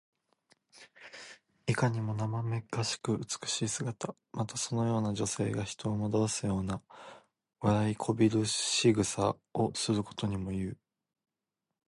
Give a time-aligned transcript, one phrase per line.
[1.67, 4.15] いかにもなまめかしく美しい姿。
[4.31, 6.81] また、そのような女性が人を惑わすような、
[7.59, 10.79] 笑いこびるしぐさをすることにもいう。